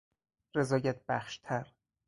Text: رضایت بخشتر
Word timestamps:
رضایت 0.55 1.05
بخشتر 1.07 1.73